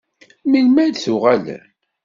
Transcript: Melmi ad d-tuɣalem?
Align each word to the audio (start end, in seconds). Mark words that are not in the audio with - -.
Melmi 0.49 0.79
ad 0.85 0.91
d-tuɣalem? 0.93 1.65